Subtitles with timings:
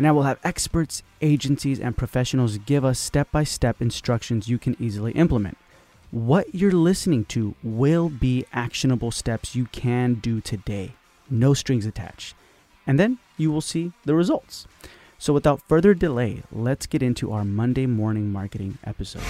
[0.00, 4.56] and I will have experts, agencies, and professionals give us step by step instructions you
[4.56, 5.58] can easily implement.
[6.10, 10.94] What you're listening to will be actionable steps you can do today,
[11.28, 12.34] no strings attached.
[12.86, 14.66] And then you will see the results.
[15.18, 19.20] So, without further delay, let's get into our Monday morning marketing episode.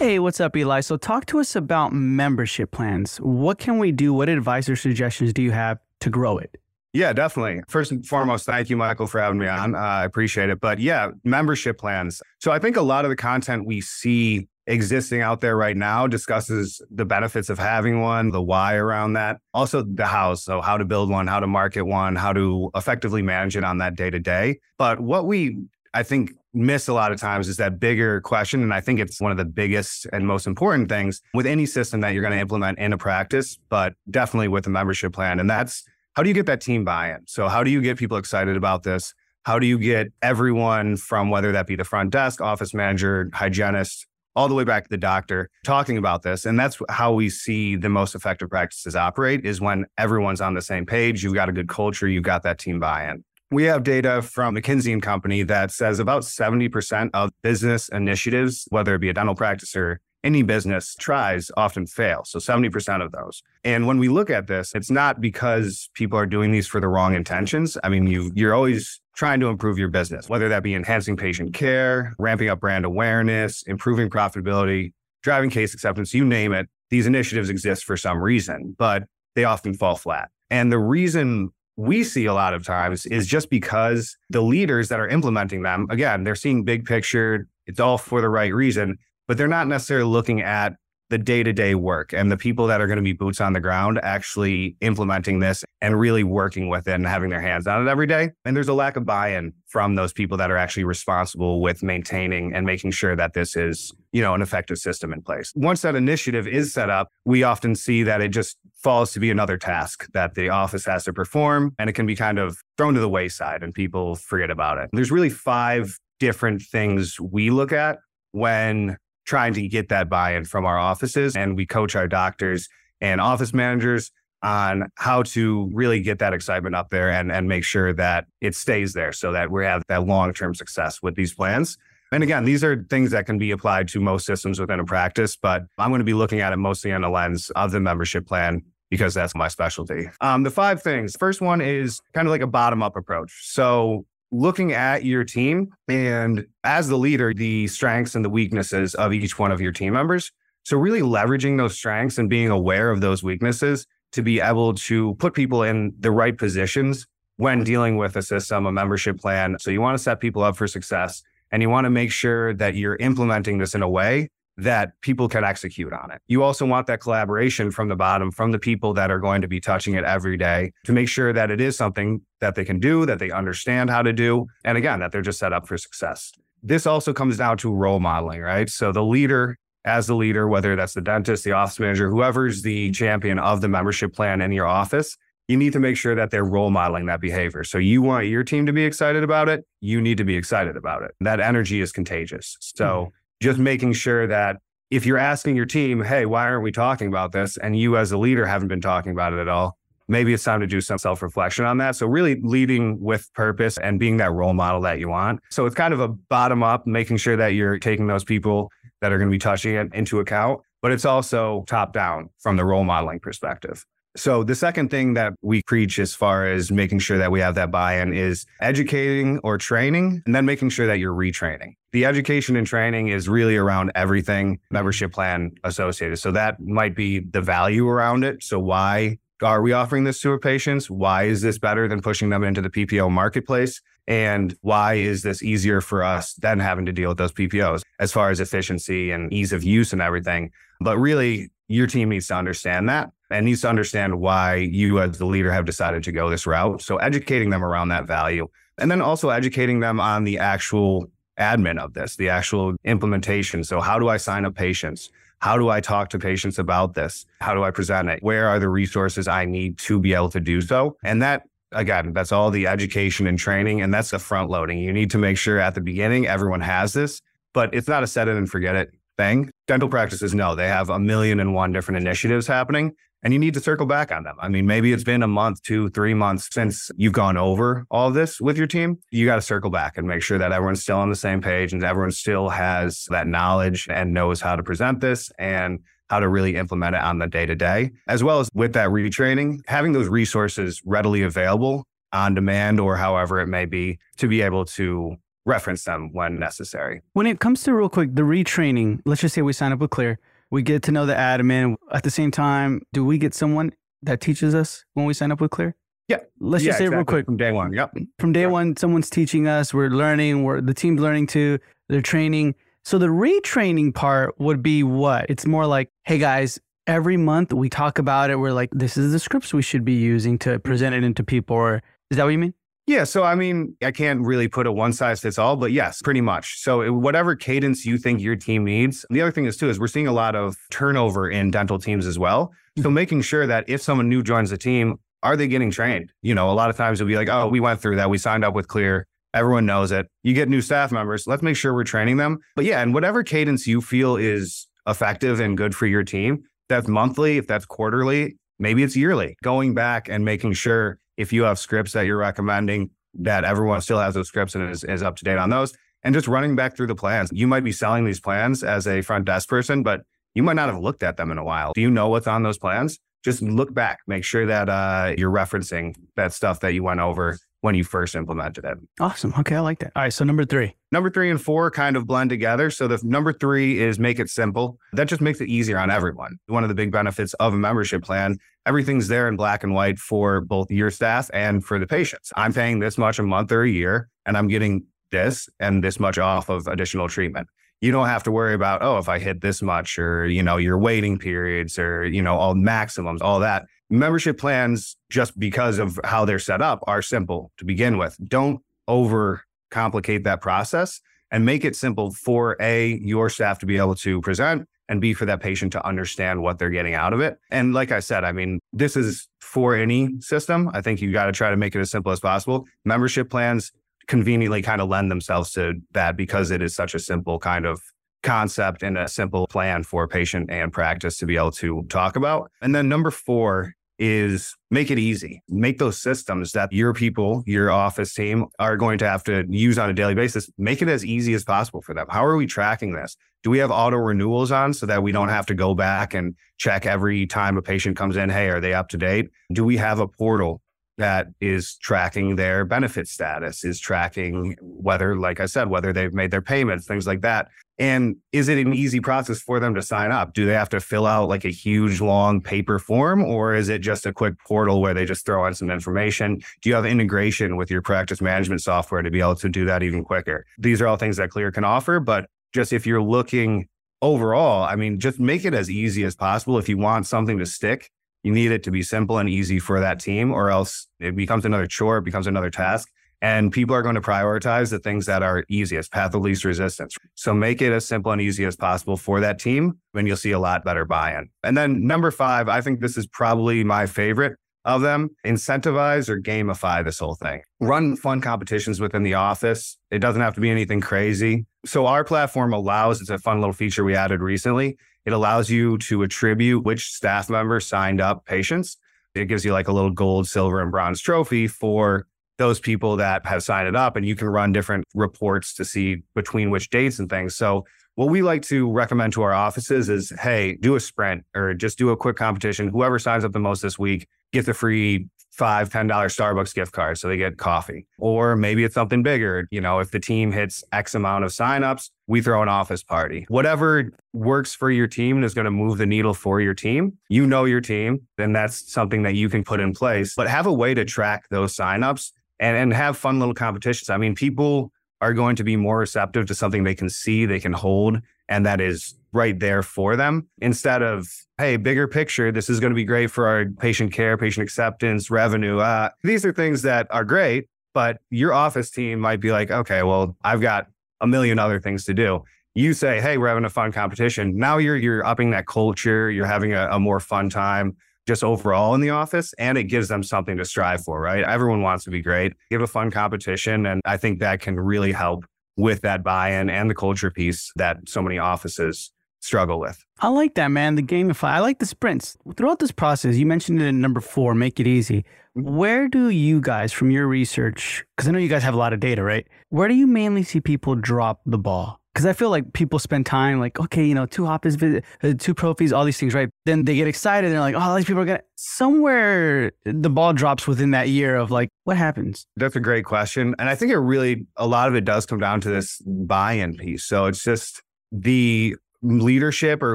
[0.00, 0.80] Hey, what's up, Eli?
[0.80, 3.18] So, talk to us about membership plans.
[3.18, 4.12] What can we do?
[4.12, 6.58] What advice or suggestions do you have to grow it?
[6.96, 7.62] Yeah, definitely.
[7.68, 9.74] First and foremost, thank you, Michael, for having me on.
[9.74, 10.60] Uh, I appreciate it.
[10.60, 12.22] But yeah, membership plans.
[12.40, 16.06] So I think a lot of the content we see existing out there right now
[16.06, 20.34] discusses the benefits of having one, the why around that, also the how.
[20.34, 23.76] So, how to build one, how to market one, how to effectively manage it on
[23.78, 24.58] that day to day.
[24.78, 25.58] But what we,
[25.92, 28.62] I think, miss a lot of times is that bigger question.
[28.62, 32.00] And I think it's one of the biggest and most important things with any system
[32.00, 35.38] that you're going to implement in a practice, but definitely with a membership plan.
[35.38, 35.84] And that's
[36.16, 37.20] how do you get that team buy-in?
[37.26, 39.12] So how do you get people excited about this?
[39.44, 44.06] How do you get everyone from whether that be the front desk, office manager, hygienist,
[44.34, 46.46] all the way back to the doctor talking about this?
[46.46, 50.62] And that's how we see the most effective practices operate is when everyone's on the
[50.62, 53.22] same page, you've got a good culture, you've got that team buy-in.
[53.50, 58.94] We have data from McKinsey and Company that says about 70% of business initiatives, whether
[58.94, 62.22] it be a dental practice or any business tries often fail.
[62.24, 63.44] So 70% of those.
[63.62, 66.88] And when we look at this, it's not because people are doing these for the
[66.88, 67.78] wrong intentions.
[67.84, 71.54] I mean, you you're always trying to improve your business, whether that be enhancing patient
[71.54, 76.68] care, ramping up brand awareness, improving profitability, driving case acceptance, you name it.
[76.90, 79.04] These initiatives exist for some reason, but
[79.36, 80.28] they often fall flat.
[80.50, 84.98] And the reason we see a lot of times is just because the leaders that
[84.98, 89.36] are implementing them, again, they're seeing big picture, it's all for the right reason, but
[89.36, 90.76] they're not necessarily looking at
[91.08, 93.52] the day to day work and the people that are going to be boots on
[93.52, 97.86] the ground actually implementing this and really working with it and having their hands on
[97.86, 98.30] it every day.
[98.44, 101.82] And there's a lack of buy in from those people that are actually responsible with
[101.82, 105.52] maintaining and making sure that this is, you know, an effective system in place.
[105.54, 109.30] Once that initiative is set up, we often see that it just falls to be
[109.30, 112.94] another task that the office has to perform and it can be kind of thrown
[112.94, 114.90] to the wayside and people forget about it.
[114.92, 117.98] There's really five different things we look at
[118.32, 122.68] when trying to get that buy-in from our offices and we coach our doctors
[123.00, 124.10] and office managers
[124.42, 128.54] on how to really get that excitement up there and, and make sure that it
[128.54, 131.76] stays there so that we have that long-term success with these plans.
[132.12, 135.36] And again, these are things that can be applied to most systems within a practice,
[135.36, 138.26] but I'm going to be looking at it mostly on the lens of the membership
[138.26, 140.08] plan because that's my specialty.
[140.20, 141.16] Um, the five things.
[141.18, 143.32] First one is kind of like a bottom up approach.
[143.42, 149.12] So looking at your team and as the leader, the strengths and the weaknesses of
[149.12, 150.32] each one of your team members.
[150.64, 155.14] So, really leveraging those strengths and being aware of those weaknesses to be able to
[155.14, 157.06] put people in the right positions
[157.36, 159.56] when dealing with a system, a membership plan.
[159.60, 161.22] So, you want to set people up for success
[161.52, 165.28] and you want to make sure that you're implementing this in a way that people
[165.28, 166.20] can execute on it.
[166.28, 169.48] You also want that collaboration from the bottom, from the people that are going to
[169.48, 172.80] be touching it every day to make sure that it is something that they can
[172.80, 174.46] do, that they understand how to do.
[174.64, 176.32] And again, that they're just set up for success.
[176.62, 178.68] This also comes down to role modeling, right?
[178.68, 182.90] So the leader, as the leader, whether that's the dentist, the office manager, whoever's the
[182.92, 185.16] champion of the membership plan in your office,
[185.48, 187.62] you need to make sure that they're role modeling that behavior.
[187.62, 189.64] So you want your team to be excited about it.
[189.80, 191.12] You need to be excited about it.
[191.20, 192.56] That energy is contagious.
[192.60, 194.56] So mm-hmm just making sure that
[194.90, 197.56] if you're asking your team, hey, why aren't we talking about this?
[197.56, 199.76] And you as a leader haven't been talking about it at all,
[200.08, 201.96] maybe it's time to do some self reflection on that.
[201.96, 205.40] So, really leading with purpose and being that role model that you want.
[205.50, 209.12] So, it's kind of a bottom up, making sure that you're taking those people that
[209.12, 212.64] are going to be touching it into account, but it's also top down from the
[212.64, 213.84] role modeling perspective.
[214.16, 217.54] So the second thing that we preach as far as making sure that we have
[217.56, 221.74] that buy-in is educating or training and then making sure that you're retraining.
[221.92, 226.18] The education and training is really around everything membership plan associated.
[226.18, 228.42] So that might be the value around it.
[228.42, 230.90] So why are we offering this to our patients?
[230.90, 233.82] Why is this better than pushing them into the PPO marketplace?
[234.08, 238.12] And why is this easier for us than having to deal with those PPOs as
[238.12, 240.52] far as efficiency and ease of use and everything?
[240.80, 245.18] But really, your team needs to understand that and needs to understand why you as
[245.18, 246.82] the leader have decided to go this route.
[246.82, 251.78] So educating them around that value and then also educating them on the actual admin
[251.78, 253.64] of this, the actual implementation.
[253.64, 255.10] So, how do I sign up patients?
[255.40, 257.26] How do I talk to patients about this?
[257.40, 258.22] How do I present it?
[258.22, 260.96] Where are the resources I need to be able to do so?
[261.04, 264.78] And that again, that's all the education and training, and that's the front loading.
[264.78, 267.20] You need to make sure at the beginning everyone has this,
[267.52, 269.50] but it's not a set it and forget it thing.
[269.66, 272.94] Dental practices know they have a million and one different initiatives happening
[273.26, 274.36] and you need to circle back on them.
[274.38, 278.12] I mean, maybe it's been a month, two, three months since you've gone over all
[278.12, 279.00] this with your team.
[279.10, 281.72] You got to circle back and make sure that everyone's still on the same page
[281.72, 286.28] and everyone still has that knowledge and knows how to present this and how to
[286.28, 289.90] really implement it on the day to day, as well as with that retraining, having
[289.90, 295.16] those resources readily available on demand or however it may be to be able to
[295.44, 297.02] reference them when necessary.
[297.14, 299.90] When it comes to real quick, the retraining, let's just say we sign up with
[299.90, 300.20] Kleer
[300.50, 301.76] we get to know the admin.
[301.92, 303.72] At the same time, do we get someone
[304.02, 305.74] that teaches us when we sign up with Kleer?
[306.08, 306.18] Yeah.
[306.38, 306.96] Let's yeah, just say exactly.
[306.96, 307.24] real quick.
[307.26, 307.72] From day one.
[307.72, 307.96] Yep.
[308.18, 311.58] From day one, someone's teaching us, we're learning, we're the team's learning too,
[311.88, 312.54] they're training.
[312.84, 315.26] So the retraining part would be what?
[315.28, 318.36] It's more like, hey guys, every month we talk about it.
[318.36, 321.56] We're like, this is the scripts we should be using to present it into people.
[321.56, 322.54] Or is that what you mean?
[322.86, 323.02] Yeah.
[323.04, 326.20] So, I mean, I can't really put a one size fits all, but yes, pretty
[326.20, 326.60] much.
[326.60, 329.04] So, whatever cadence you think your team needs.
[329.10, 332.06] The other thing is, too, is we're seeing a lot of turnover in dental teams
[332.06, 332.52] as well.
[332.76, 332.94] So, mm-hmm.
[332.94, 336.12] making sure that if someone new joins the team, are they getting trained?
[336.22, 338.08] You know, a lot of times it'll be like, oh, we went through that.
[338.08, 339.06] We signed up with Kleer.
[339.34, 340.06] Everyone knows it.
[340.22, 341.26] You get new staff members.
[341.26, 342.38] Let's make sure we're training them.
[342.54, 346.86] But yeah, and whatever cadence you feel is effective and good for your team, that's
[346.88, 351.58] monthly, if that's quarterly, maybe it's yearly, going back and making sure if you have
[351.58, 355.24] scripts that you're recommending, that everyone still has those scripts and is, is up to
[355.24, 355.74] date on those.
[356.02, 357.30] And just running back through the plans.
[357.32, 360.02] You might be selling these plans as a front desk person, but
[360.34, 361.72] you might not have looked at them in a while.
[361.74, 362.98] Do you know what's on those plans?
[363.24, 367.38] Just look back, make sure that uh, you're referencing that stuff that you went over
[367.66, 368.78] when you first implemented it.
[369.00, 369.34] Awesome.
[369.40, 369.90] Okay, I like that.
[369.96, 370.76] All right, so number three.
[370.92, 372.70] Number three and four kind of blend together.
[372.70, 374.78] So the number three is make it simple.
[374.92, 376.38] That just makes it easier on everyone.
[376.46, 379.98] One of the big benefits of a membership plan, everything's there in black and white
[379.98, 382.32] for both your staff and for the patients.
[382.36, 385.98] I'm paying this much a month or a year, and I'm getting this and this
[385.98, 387.48] much off of additional treatment
[387.80, 390.56] you don't have to worry about oh if i hit this much or you know
[390.56, 395.98] your waiting periods or you know all maximums all that membership plans just because of
[396.04, 398.16] how they're set up are simple to begin with.
[398.26, 401.00] Don't over complicate that process
[401.30, 405.12] and make it simple for a your staff to be able to present and b
[405.12, 407.36] for that patient to understand what they're getting out of it.
[407.50, 410.70] And like i said i mean this is for any system.
[410.74, 412.66] I think you got to try to make it as simple as possible.
[412.84, 413.72] Membership plans
[414.06, 417.80] conveniently kind of lend themselves to that because it is such a simple kind of
[418.22, 422.50] concept and a simple plan for patient and practice to be able to talk about.
[422.60, 425.42] And then number four is make it easy.
[425.48, 429.78] Make those systems that your people, your office team are going to have to use
[429.78, 430.50] on a daily basis.
[430.58, 432.06] Make it as easy as possible for them.
[432.10, 433.16] How are we tracking this?
[433.42, 436.34] Do we have auto renewals on so that we don't have to go back and
[436.58, 438.28] check every time a patient comes in?
[438.28, 439.30] Hey, are they up to date?
[439.52, 440.60] Do we have a portal
[440.98, 446.30] that is tracking their benefit status, is tracking whether, like I said, whether they've made
[446.30, 447.48] their payments, things like that.
[447.78, 448.74] And is it an mm-hmm.
[448.74, 450.32] easy process for them to sign up?
[450.32, 453.80] Do they have to fill out like a huge long paper form or is it
[453.80, 456.40] just a quick portal where they just throw in some information?
[456.62, 459.82] Do you have integration with your practice management software to be able to do that
[459.82, 460.46] even quicker?
[460.58, 463.68] These are all things that Kleer can offer, but just if you're looking
[464.00, 466.58] overall, I mean, just make it as easy as possible.
[466.58, 467.90] If you want something to stick,
[468.22, 471.44] you need it to be simple and easy for that team, or else it becomes
[471.44, 472.90] another chore, it becomes another task.
[473.26, 476.96] And people are going to prioritize the things that are easiest, path of least resistance.
[477.16, 480.30] So make it as simple and easy as possible for that team, and you'll see
[480.30, 481.28] a lot better buy in.
[481.42, 486.20] And then number five, I think this is probably my favorite of them incentivize or
[486.20, 487.42] gamify this whole thing.
[487.58, 489.76] Run fun competitions within the office.
[489.90, 491.46] It doesn't have to be anything crazy.
[491.64, 494.78] So, our platform allows it's a fun little feature we added recently.
[495.04, 498.76] It allows you to attribute which staff member signed up patients.
[499.16, 502.06] It gives you like a little gold, silver, and bronze trophy for
[502.38, 503.96] those people that have signed it up.
[503.96, 507.34] And you can run different reports to see between which dates and things.
[507.36, 507.64] So,
[507.94, 511.78] what we like to recommend to our offices is hey, do a sprint or just
[511.78, 512.68] do a quick competition.
[512.68, 516.98] Whoever signs up the most this week gets a free five, $10 Starbucks gift card.
[516.98, 517.86] So they get coffee.
[517.98, 519.46] Or maybe it's something bigger.
[519.50, 523.26] You know, if the team hits X amount of signups, we throw an office party.
[523.28, 526.96] Whatever works for your team and is going to move the needle for your team,
[527.08, 530.14] you know your team, then that's something that you can put in place.
[530.16, 533.90] But have a way to track those signups and, and have fun little competitions.
[533.90, 537.40] I mean, people are going to be more receptive to something they can see, they
[537.40, 542.48] can hold, and that is right there for them instead of, hey, bigger picture, this
[542.48, 545.58] is going to be great for our patient care, patient acceptance, revenue.
[545.58, 549.82] Uh, these are things that are great, but your office team might be like, okay,
[549.82, 550.68] well, I've got
[551.00, 552.24] a million other things to do.
[552.54, 554.38] You say, hey, we're having a fun competition.
[554.38, 557.76] Now you're you're upping that culture, you're having a, a more fun time
[558.06, 561.24] just overall in the office and it gives them something to strive for, right?
[561.24, 562.32] Everyone wants to be great.
[562.50, 563.66] Give a fun competition.
[563.66, 565.24] And I think that can really help
[565.56, 569.82] with that buy-in and the culture piece that so many offices struggle with.
[569.98, 570.76] I like that, man.
[570.76, 571.30] The gamify.
[571.30, 572.16] I like the sprints.
[572.36, 575.04] Throughout this process, you mentioned it in number four, make it easy.
[575.36, 575.56] Mm-hmm.
[575.56, 578.72] Where do you guys, from your research, because I know you guys have a lot
[578.72, 579.26] of data, right?
[579.48, 581.80] Where do you mainly see people drop the ball?
[581.96, 585.34] Because I feel like people spend time like, okay, you know, two hoppers, uh, two
[585.34, 586.28] prophies, all these things, right?
[586.44, 587.28] Then they get excited.
[587.28, 590.90] And they're like, oh, these people are going to, somewhere the ball drops within that
[590.90, 592.26] year of like, what happens?
[592.36, 593.34] That's a great question.
[593.38, 596.34] And I think it really, a lot of it does come down to this buy
[596.34, 596.84] in piece.
[596.84, 599.74] So it's just the leadership or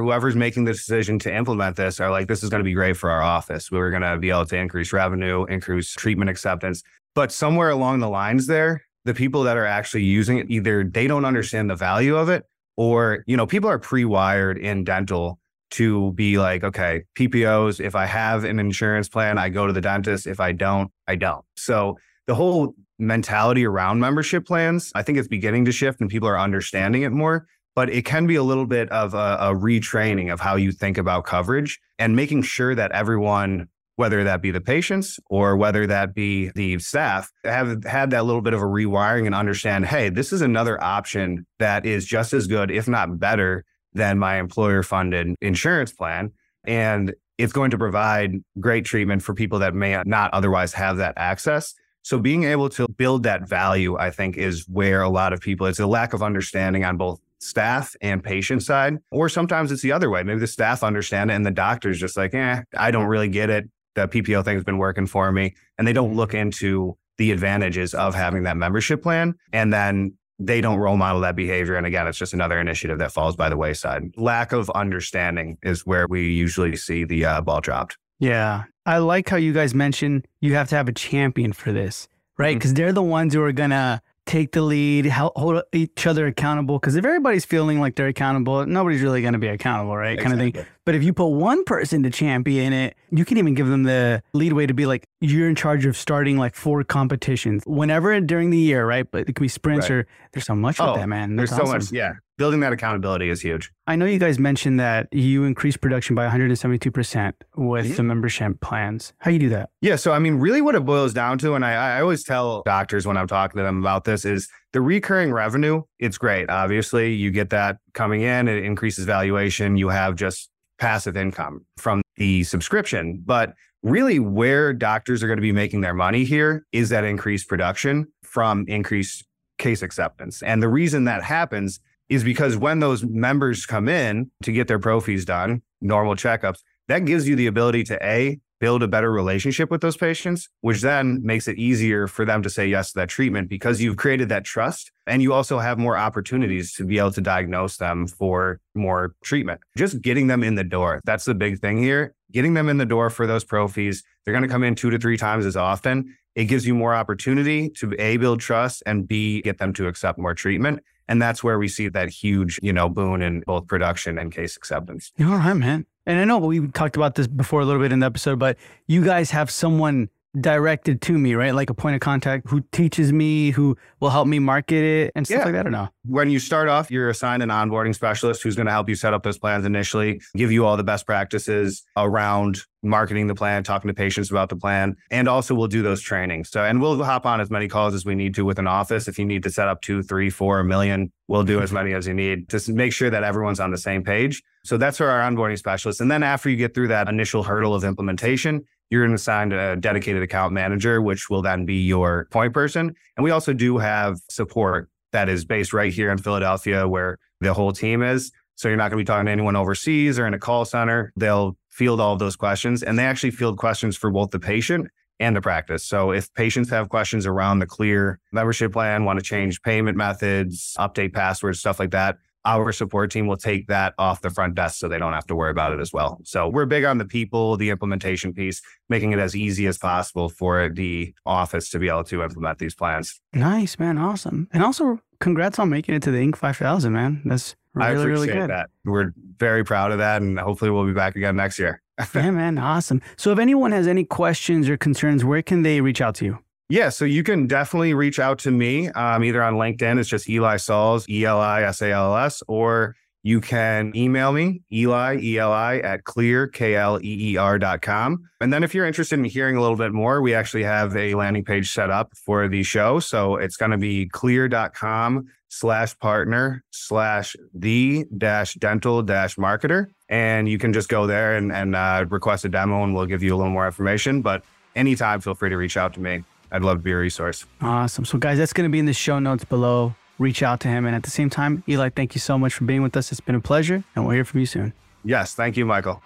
[0.00, 2.96] whoever's making the decision to implement this are like, this is going to be great
[2.96, 3.68] for our office.
[3.68, 6.84] We are going to be able to increase revenue, increase treatment acceptance.
[7.16, 11.06] But somewhere along the lines there, the people that are actually using it, either they
[11.06, 12.44] don't understand the value of it
[12.76, 15.38] or, you know, people are pre-wired in dental
[15.72, 19.80] to be like, okay, PPOs, if I have an insurance plan, I go to the
[19.80, 20.26] dentist.
[20.26, 21.44] If I don't, I don't.
[21.56, 26.28] So the whole mentality around membership plans, I think it's beginning to shift and people
[26.28, 30.32] are understanding it more but it can be a little bit of a, a, retraining
[30.32, 34.60] of how you think about coverage and making sure that everyone whether that be the
[34.60, 39.26] patients or whether that be the staff have had that little bit of a rewiring
[39.26, 43.64] and understand hey this is another option that is just as good if not better
[43.92, 46.30] than my employer funded insurance plan
[46.64, 51.14] and it's going to provide great treatment for people that may not otherwise have that
[51.16, 55.40] access so being able to build that value i think is where a lot of
[55.40, 59.82] people it's a lack of understanding on both staff and patient side, or sometimes it's
[59.82, 60.22] the other way.
[60.22, 63.50] Maybe the staff understand it and the doctor's just like, eh, I don't really get
[63.50, 63.68] it.
[63.94, 65.54] The PPO thing's been working for me.
[65.78, 69.34] And they don't look into the advantages of having that membership plan.
[69.52, 71.76] And then they don't role model that behavior.
[71.76, 74.12] And again, it's just another initiative that falls by the wayside.
[74.16, 77.96] Lack of understanding is where we usually see the uh, ball dropped.
[78.18, 78.64] Yeah.
[78.86, 82.08] I like how you guys mentioned you have to have a champion for this,
[82.38, 82.56] right?
[82.56, 82.76] Because mm-hmm.
[82.76, 86.78] they're the ones who are going to take the lead, hold each other accountable.
[86.78, 90.14] Because if everybody's feeling like they're accountable, nobody's really going to be accountable, right?
[90.14, 90.38] Exactly.
[90.38, 90.72] Kind of thing.
[90.84, 94.22] But if you put one person to champion it, you can even give them the
[94.32, 98.58] leadway to be like, you're in charge of starting like four competitions whenever during the
[98.58, 99.08] year, right?
[99.08, 99.96] But it could be sprints right.
[99.96, 101.36] or there's so much oh, with that, man.
[101.36, 101.80] That's there's awesome.
[101.80, 101.92] so much.
[101.92, 102.12] Yeah.
[102.42, 103.70] Building that accountability is huge.
[103.86, 107.94] I know you guys mentioned that you increased production by 172% with yeah.
[107.94, 109.12] the membership plans.
[109.18, 109.70] How you do that?
[109.80, 109.94] Yeah.
[109.94, 113.06] So, I mean, really what it boils down to, and I, I always tell doctors
[113.06, 116.50] when I'm talking to them about this is the recurring revenue, it's great.
[116.50, 119.76] Obviously, you get that coming in, it increases valuation.
[119.76, 123.22] You have just passive income from the subscription.
[123.24, 127.48] But really, where doctors are going to be making their money here is that increased
[127.48, 130.42] production from increased case acceptance.
[130.42, 131.78] And the reason that happens
[132.08, 137.04] is because when those members come in to get their prophies done, normal checkups, that
[137.04, 141.20] gives you the ability to A, build a better relationship with those patients, which then
[141.24, 144.44] makes it easier for them to say yes to that treatment because you've created that
[144.44, 144.92] trust.
[145.04, 149.62] And you also have more opportunities to be able to diagnose them for more treatment.
[149.76, 151.00] Just getting them in the door.
[151.04, 152.14] That's the big thing here.
[152.30, 154.04] Getting them in the door for those prophies.
[154.24, 156.16] They're going to come in two to three times as often.
[156.36, 160.20] It gives you more opportunity to A, build trust and B, get them to accept
[160.20, 160.84] more treatment.
[161.08, 164.56] And that's where we see that huge, you know, boon in both production and case
[164.56, 165.12] acceptance.
[165.20, 165.86] All right, man.
[166.06, 168.56] And I know we talked about this before a little bit in the episode, but
[168.86, 170.08] you guys have someone
[170.40, 171.54] directed to me, right?
[171.54, 175.26] Like a point of contact who teaches me, who will help me market it and
[175.26, 175.44] stuff yeah.
[175.44, 175.88] like that, or no?
[176.04, 179.12] When you start off, you're assigned an onboarding specialist who's going to help you set
[179.12, 183.88] up those plans initially, give you all the best practices around marketing the plan, talking
[183.88, 186.50] to patients about the plan, and also we'll do those trainings.
[186.50, 189.06] So, and we'll hop on as many calls as we need to with an office.
[189.06, 191.76] If you need to set up two, three, four, a million, we'll do as mm-hmm.
[191.76, 194.42] many as you need to make sure that everyone's on the same page.
[194.64, 196.00] So that's for our onboarding specialist.
[196.00, 199.52] And then after you get through that initial hurdle of implementation, you're going to assign
[199.52, 202.94] a dedicated account manager, which will then be your point person.
[203.16, 207.54] And we also do have support that is based right here in Philadelphia, where the
[207.54, 208.30] whole team is.
[208.54, 211.10] So you're not going to be talking to anyone overseas or in a call center.
[211.16, 214.88] They'll field all of those questions and they actually field questions for both the patient
[215.18, 215.82] and the practice.
[215.82, 220.76] So if patients have questions around the Kleer membership plan, want to change payment methods,
[220.78, 224.78] update passwords, stuff like that, our support team will take that off the front desk
[224.78, 226.20] so they don't have to worry about it as well.
[226.24, 230.28] So we're big on the people, the implementation piece, making it as easy as possible
[230.28, 233.20] for the office to be able to implement these plans.
[233.32, 233.98] Nice, man.
[233.98, 234.48] Awesome.
[234.52, 236.36] And also congrats on making it to the Inc.
[236.36, 237.22] 5000, man.
[237.24, 238.50] That's really, I appreciate really good.
[238.50, 238.70] that.
[238.84, 240.22] We're very proud of that.
[240.22, 241.80] And hopefully we'll be back again next year.
[242.14, 242.58] yeah, man.
[242.58, 243.00] Awesome.
[243.16, 246.38] So if anyone has any questions or concerns, where can they reach out to you?
[246.72, 249.98] Yeah, so you can definitely reach out to me um, either on LinkedIn.
[249.98, 254.32] It's just Eli Salls, E L I S A L S, or you can email
[254.32, 258.26] me, Eli, E-L-I, at kleer, K-L-E-E-R dot com.
[258.40, 261.14] And then if you're interested in hearing a little bit more, we actually have a
[261.14, 263.00] landing page set up for the show.
[263.00, 269.88] So it's going to be kleer.com slash partner slash the dash dental dash marketer.
[270.08, 273.22] And you can just go there and, and uh, request a demo and we'll give
[273.22, 274.22] you a little more information.
[274.22, 274.42] But
[274.74, 276.24] anytime, feel free to reach out to me.
[276.52, 277.46] I'd love to be a resource.
[277.60, 278.04] Awesome.
[278.04, 280.86] So, guys, that's going to be in the show notes below reach out to him.
[280.86, 283.10] And at the same time, Eli, thank you so much for being with us.
[283.10, 284.72] It's been a pleasure, and we'll hear from you soon.
[285.04, 286.02] Yes, thank you, Michael.